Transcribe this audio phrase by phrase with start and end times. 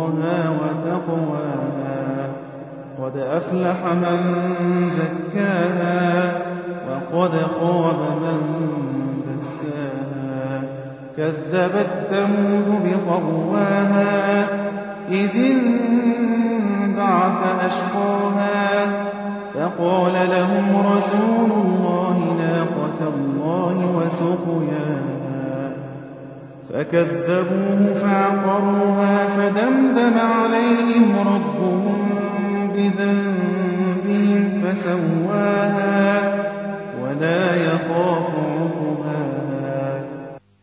[0.00, 2.28] فجورها وتقواها.
[3.02, 4.18] قد أفلح من
[4.90, 6.32] زكاها
[6.88, 8.40] وقد خاب من
[9.38, 10.62] دساها.
[11.16, 14.46] كذبت ثمود بطغواها
[15.10, 15.30] إذ
[16.16, 18.68] انبعث أشقاها.
[19.54, 25.70] فقال لهم رسول الله ناقة الله وسقياها.
[26.74, 29.26] فكذبوه فعقروها
[30.10, 36.19] فدمدم عليهم ربهم بذنبهم فسواها.